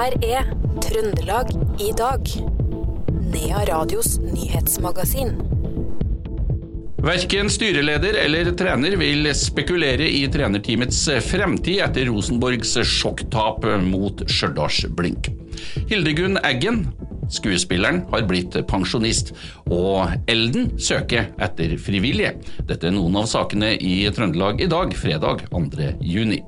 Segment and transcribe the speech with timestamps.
[0.00, 0.46] her er
[0.80, 1.50] Trøndelag
[1.82, 2.28] i dag.
[3.30, 5.34] Nea Radios nyhetsmagasin.
[7.04, 15.30] Verken styreleder eller trener vil spekulere i trenerteamets fremtid etter Rosenborgs sjokktap mot Stjørdals Blink.
[15.92, 16.82] Hildegunn Eggen,
[17.32, 19.34] skuespilleren, har blitt pensjonist,
[19.68, 22.36] og Elden søker etter frivillige.
[22.68, 25.92] Dette er noen av sakene i Trøndelag i dag, fredag 2.
[26.00, 26.40] juni.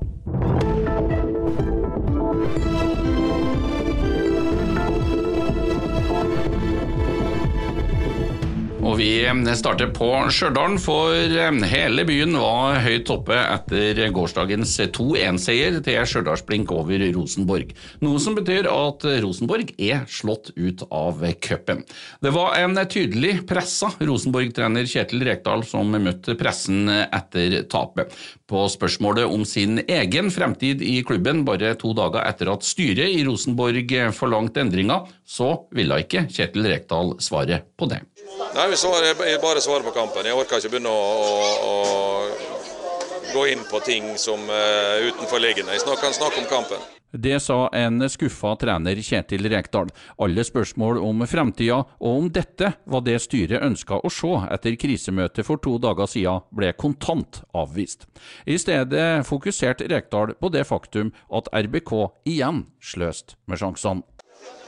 [8.92, 9.24] Og vi
[9.56, 11.16] starter på Stjørdal, for
[11.70, 17.70] hele byen var høyt oppe etter gårsdagens 2-1-seier til Stjørdalsblink over Rosenborg.
[18.04, 21.80] Noe som betyr at Rosenborg er slått ut av cupen.
[22.20, 28.12] Det var en tydelig pressa Rosenborg-trener Kjetil Rekdal som møtte pressen etter tapet.
[28.44, 33.24] På spørsmålet om sin egen fremtid i klubben bare to dager etter at styret i
[33.24, 38.04] Rosenborg forlangte endringer, så ville ikke Kjetil Rekdal svare på det.
[38.54, 40.26] Nei, vi svarer, bare svarer på kampen.
[40.28, 41.04] Jeg orker ikke begynne å,
[41.68, 45.78] å, å gå inn på ting som er utenforliggende.
[45.78, 46.90] Jeg kan snakke om kampen.
[47.12, 49.90] Det sa en skuffa trener Kjetil Rekdal.
[50.24, 55.44] Alle spørsmål om fremtida og om dette var det styret ønska å se etter krisemøtet
[55.44, 58.06] for to dager siden, ble kontant avvist.
[58.48, 61.92] I stedet fokuserte Rekdal på det faktum at RBK
[62.32, 64.08] igjen sløste med sjansene.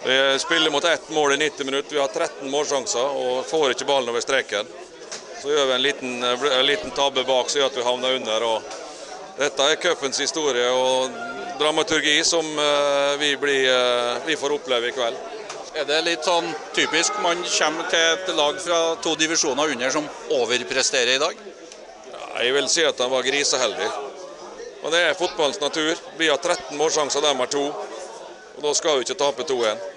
[0.04, 1.94] Vi spiller mot ett mål i 90 minutter.
[1.94, 4.68] Vi har 13 målsjanser og får ikke ballen over streken.
[5.42, 8.46] Så gjør vi en liten, en liten tabbe bak som gjør at vi havner under.
[9.38, 11.10] dette er cupens historie og
[11.58, 15.16] dramaturgi som eh, vi, blir, eh, vi, får oppleve i kveld.
[15.74, 20.06] Er det litt sånn typisk man kommer til et lag fra to divisjoner under som
[20.36, 21.40] overpresterer i dag?
[22.12, 23.88] Ja, jeg vil si at han var griseheldig.
[24.84, 25.96] Og Det er fotballens natur.
[26.18, 27.64] Vi har 13 målsjanser, de har to.
[28.56, 29.90] Og Da skal vi ikke tape 2-1.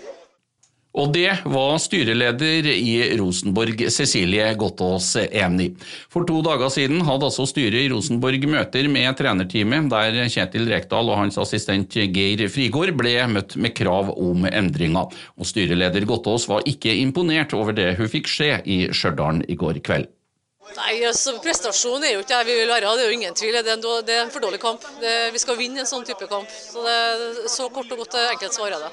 [0.97, 5.75] Og det var styreleder i Rosenborg, Cecilie Gottaas, enig.
[6.09, 11.13] For to dager siden hadde altså styret i Rosenborg møter med trenerteamet, der Kjetil Rekdal
[11.13, 15.13] og hans assistent Geir Frigård ble møtt med krav om endringer.
[15.37, 19.83] Og styreleder Gottaas var ikke imponert over det hun fikk se i Stjørdal i går
[19.85, 20.09] kveld.
[20.75, 23.55] Nei, altså Prestasjon er jo ikke det vi vil være, det er jo ingen tvil.
[23.61, 24.83] Det er en, det er en for dårlig kamp.
[25.01, 26.51] Det, vi skal vinne en sånn type kamp.
[26.51, 28.91] Så det er Så kort og godt enkelt svar er det.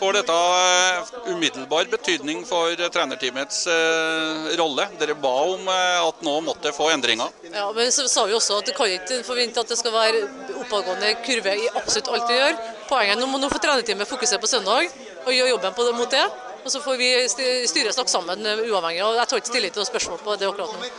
[0.00, 4.86] Får dette eh, umiddelbar betydning for trenerteamets eh, rolle?
[5.00, 7.28] Dere ba om eh, at nå måtte få endringer.
[7.52, 10.22] Ja, men så sa vi også at det kan ikke forvente at det skal være
[10.62, 12.56] oppadgående kurve i absolutt alt vi gjør.
[12.88, 14.88] Poenget nå må nå få trenerteamet fokusere på søndag
[15.26, 16.24] og gjøre jobben på det, mot det.
[16.64, 19.02] Og så får vi styret snakke sammen uavhengig.
[19.04, 20.90] og Jeg tar ikke stilling til noen spørsmål på det akkurat nå.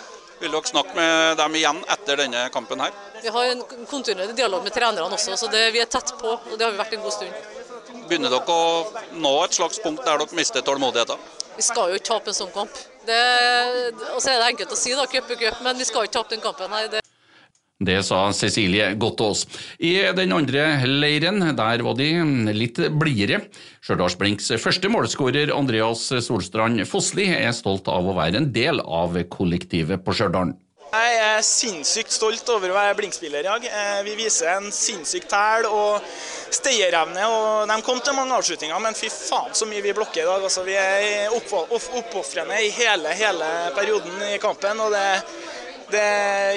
[0.42, 2.94] Vil dere snakke med dem igjen etter denne kampen her?
[3.22, 6.32] Vi har en kontinuerlig dialog med trenerne også, så det, vi er tett på.
[6.34, 7.52] og Det har vi vært en god stund.
[8.10, 11.30] Begynner dere å nå et slags punkt der dere mister tålmodigheten?
[11.60, 12.82] Vi skal jo ikke tape en sånn kamp.
[13.06, 13.22] Det,
[14.16, 16.18] og så er det enkelt å si, da, cup er cup, men vi skal ikke
[16.18, 16.90] tape den kampen her.
[16.90, 17.01] Det
[17.82, 19.46] det sa Cecilie Gottaas.
[19.82, 22.10] I den andre leiren, der var de
[22.54, 23.44] litt blidere.
[23.82, 30.06] Stjørdalsblinks første målskårer Andreas Solstrand Fossli er stolt av å være en del av kollektivet
[30.06, 30.54] på Stjørdal.
[30.92, 33.64] Jeg er sinnssykt stolt over å være Blink-spiller i dag.
[33.64, 36.04] Eh, vi viser en sinnssykt tæl og
[36.52, 37.30] stayerevne.
[37.32, 40.44] og De kom til mange avslutninger, men fy faen så mye vi blokker i dag.
[40.44, 44.84] Altså, vi er oppofrende i hele, hele perioden i kampen.
[44.84, 45.06] og det,
[45.94, 46.08] det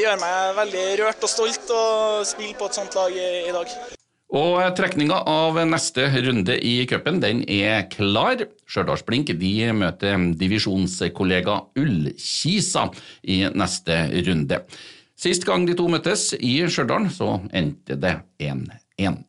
[0.02, 1.84] gjør meg veldig rørt og stolt å
[2.26, 3.76] spille på et sånt lag i, i dag.
[4.34, 8.40] Og trekninga av neste runde i cupen den er klar.
[8.66, 9.30] Stjørdals-Blink
[9.78, 12.88] møter divisjonskollega Ullkisa
[13.30, 14.64] i neste runde.
[15.14, 19.22] Sist gang de to møttes i Stjørdal, så endte det 1-1.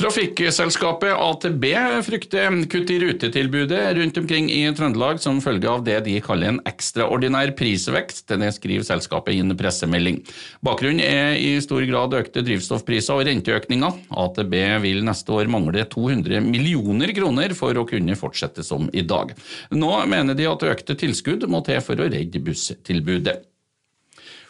[0.00, 1.64] Trafikkselskapet AtB
[2.06, 6.60] frykter kutt i rutetilbudet rundt omkring i Trøndelag som følge av det de kaller en
[6.64, 8.32] ekstraordinær prisvekst.
[8.32, 10.22] Det skriver selskapet i en pressemelding.
[10.64, 14.00] Bakgrunnen er i stor grad økte drivstoffpriser og renteøkninger.
[14.24, 19.36] AtB vil neste år mangle 200 millioner kroner for å kunne fortsette som i dag.
[19.76, 23.49] Nå mener de at økte tilskudd må til for å redde busstilbudet.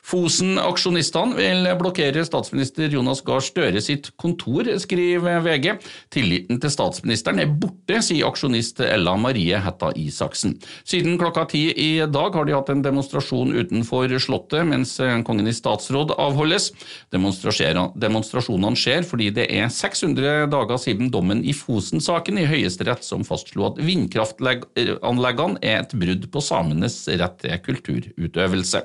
[0.06, 5.74] Fosen-aksjonistene vil blokkere statsminister Jonas Gahr Støre sitt kontor, skriver VG.
[6.12, 10.56] Tilliten til statsministeren er borte, sier aksjonist Ella Marie Hetta Isaksen.
[10.88, 15.54] Siden klokka ti i dag har de hatt en demonstrasjon utenfor Slottet mens Kongen i
[15.54, 16.70] statsråd avholdes.
[17.12, 23.68] Demonstrasjonene skjer fordi det er 600 dager siden dommen i Fosen-saken i Høyesterett som fastslo
[23.70, 28.84] at vindkraftanleggene er et brudd på samenes rett til kulturutøvelse.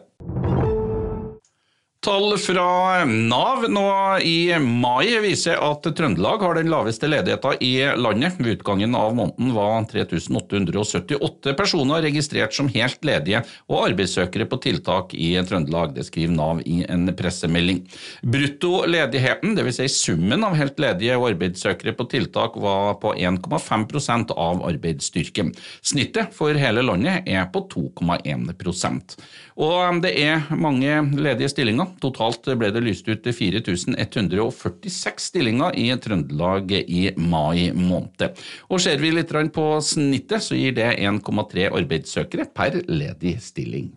[2.06, 3.86] Tall fra Nav nå
[4.22, 8.36] i mai viser at Trøndelag har den laveste ledigheten i landet.
[8.38, 15.16] Ved utgangen av måneden var 3878 personer registrert som helt ledige og arbeidssøkere på tiltak
[15.18, 15.96] i Trøndelag.
[15.96, 17.82] Det skriver Nav i en pressemelding.
[18.22, 19.82] Bruttoledigheten, dvs.
[19.82, 25.56] Si summen av helt ledige og arbeidssøkere på tiltak, var på 1,5% av arbeidsstyrken.
[25.82, 29.18] Snittet for hele landet er på 2,1%
[29.58, 31.95] Og det er mange ledige stillinger.
[32.02, 38.42] Totalt ble det lyst ut 4146 stillinger i Trøndelag i mai måned.
[38.70, 43.90] Og Ser vi litt på snittet, så gir det 1,3 arbeidssøkere per ledig stilling.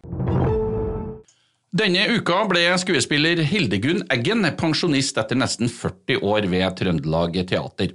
[1.69, 7.93] Denne uka ble skuespiller Hildegunn Eggen pensjonist etter nesten 40 år ved Trøndelag Teater.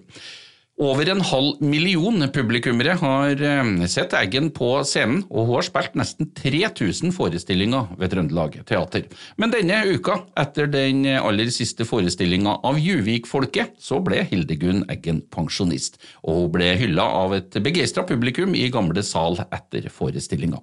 [0.81, 5.93] Over en halv million publikummere har eh, sett Eggen på scenen, og hun har spilt
[5.99, 9.05] nesten 3000 forestillinger ved Trøndelag Teater.
[9.37, 16.01] Men denne uka, etter den aller siste forestillinga av Juvik-folket, så ble Hildegunn Eggen pensjonist,
[16.25, 20.57] og hun ble hylla av et begeistra publikum i gamle sal etter forestillinga.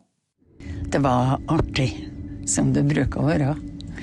[0.91, 1.93] Det var artig,
[2.51, 3.57] som det bruker å være.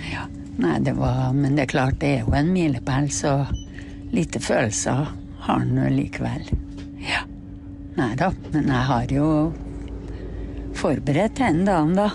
[0.07, 0.23] Ja.
[0.57, 3.41] Nei, det var Men det er klart, det er jo en milepæl, så
[4.15, 6.49] lite følelser har han nå likevel.
[7.01, 7.23] Ja.
[7.97, 9.27] Nei da, men jeg har jo
[10.77, 12.11] forberedt den dagen, da.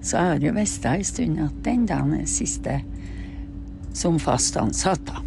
[0.00, 2.78] Så jeg har jo visst ei stund at den dagen er siste
[3.96, 5.24] som fast ansatt, da.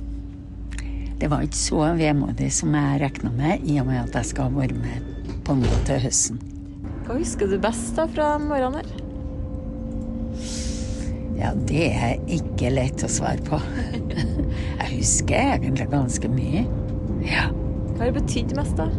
[1.20, 4.54] Det var ikke så vemodig som jeg regna med, i og med at jeg skal
[4.56, 6.42] være med på noe til høsten.
[7.08, 9.00] Hva husker du best da fra morgenen her?
[11.40, 13.60] Ja, det er ikke lett å svare på.
[14.80, 16.62] Jeg husker egentlig ganske mye.
[17.28, 17.50] Ja.
[17.94, 18.90] Hva har det betydd mest, da?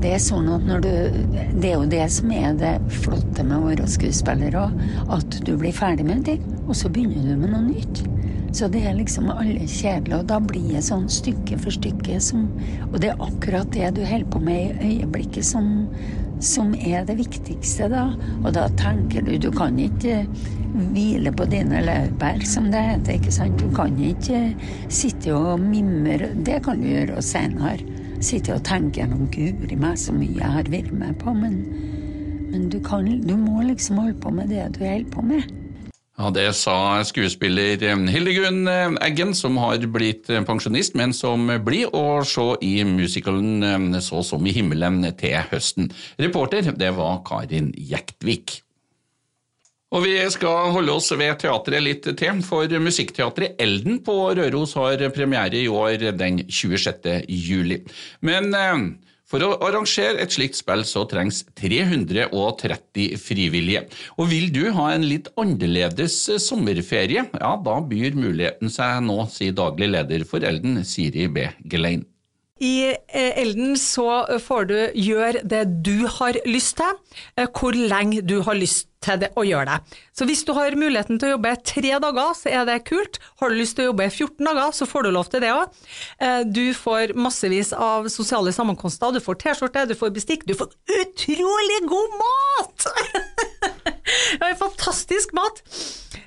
[0.00, 0.92] Det er sånn at når du
[1.60, 2.72] Det er jo det som er det
[3.02, 4.78] flotte med å være skuespiller òg.
[5.12, 8.02] At du blir ferdig med en ting, og så begynner du med noe nytt.
[8.56, 12.48] Så det er liksom alle kjedelige, og da blir det sånn stykke for stykke som
[12.88, 15.86] Og det er akkurat det du holder på med i øyeblikket som,
[16.40, 18.08] som er det viktigste, da.
[18.42, 20.24] Og da tenker du Du kan ikke
[20.70, 23.18] hvile på dine laurbær, som det heter.
[23.18, 23.60] ikke sant?
[23.60, 24.56] Du kan ikke
[24.88, 26.32] sitte og mimre.
[26.34, 27.78] Det kan du gjøre senere.
[28.20, 31.32] Sitte og tenke gjennom Guri meg, så mye jeg har vært med på.
[31.32, 31.64] Men,
[32.50, 35.59] men du, kan, du må liksom holde på med det du holder på med.
[36.20, 37.80] Ja, Det sa skuespiller
[38.12, 38.68] Hildegunn
[39.00, 44.52] Eggen, som har blitt pensjonist, men som blir å se i musikalen Så som i
[44.52, 45.88] himmelen til høsten.
[46.20, 48.60] Reporter, det var Karin Jektvik.
[49.96, 55.00] Og vi skal holde oss ved teatret litt til, for Musikkteatret Elden på Røros har
[55.16, 57.24] premiere i år den 26.
[57.32, 57.80] juli.
[58.20, 58.76] Men eh,
[59.30, 63.84] for å arrangere et slikt spill så trengs 330 frivillige.
[64.18, 69.54] Og vil du ha en litt annerledes sommerferie, ja da byr muligheten seg nå, sier
[69.56, 71.46] daglig leder for Elden, Siri B.
[71.70, 72.06] Gelein.
[72.60, 74.06] I Elden så
[74.44, 79.44] får du gjøre det du har lyst til, hvor lenge du har lyst til å
[79.46, 79.98] gjøre det.
[80.12, 83.16] Så hvis du har muligheten til å jobbe tre dager, så er det kult.
[83.40, 85.80] Har du lyst til å jobbe 14 dager, så får du lov til det òg.
[86.52, 91.80] Du får massevis av sosiale sammenkomster, du får T-skjorte, du får bestikk, du får utrolig
[91.88, 92.88] god mat!
[94.10, 95.60] Det er fantastisk mat!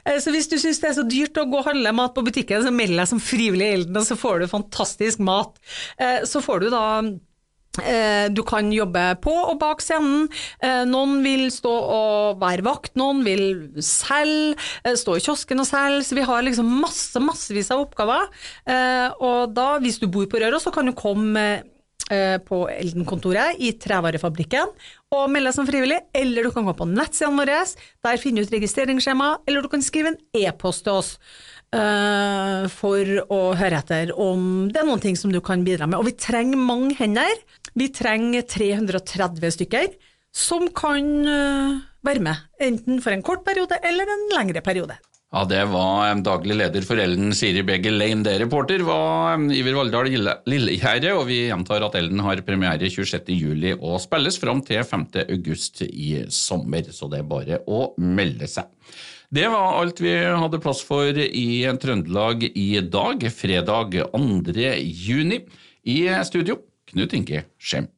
[0.03, 2.63] Så hvis du syns det er så dyrt å gå og handle mat på butikken,
[2.65, 5.55] så meld deg som frivillig i Elden, og så får du fantastisk mat.
[6.27, 6.85] Så får du da
[7.73, 10.27] du kan jobbe på og bak scenen.
[10.91, 13.47] Noen vil stå og være vakt, noen vil
[13.81, 14.53] selge,
[15.01, 16.03] stå i kiosken og selge.
[16.05, 18.29] Så vi har liksom masse, massevis av oppgaver.
[19.17, 21.63] Og da, hvis du bor på Røros, så kan du komme
[22.03, 24.73] på Elden-kontoret i Trevarefabrikken
[25.13, 27.61] og melde deg som frivillig, eller du kan gå på nettsidene våre,
[28.03, 31.11] der finner du ut registreringsskjema, eller du kan skrive en e-post til oss
[31.75, 35.99] uh, for å høre etter om det er noen ting som du kan bidra med.
[35.99, 37.33] Og vi trenger mange hender.
[37.77, 39.95] Vi trenger 330 stykker
[40.33, 44.97] som kan uh, være med, enten for en kort periode eller en lengre periode.
[45.33, 48.21] Ja, Det var daglig leder for Ellen Siri Begge Lane.
[48.21, 50.11] Det reporter var Iver Valldal
[50.45, 56.11] Lillegjerde, og vi gjentar at Ellen har premiere 26.07 og spilles fram til 5.8 i
[56.29, 58.69] sommer, så det er bare å melde seg.
[59.33, 61.47] Det var alt vi hadde plass for i
[61.81, 64.69] Trøndelag i dag, fredag 2.
[64.85, 65.41] juni.
[65.89, 65.97] I
[66.29, 66.61] studio,
[66.93, 67.89] Knut Inge Skjem.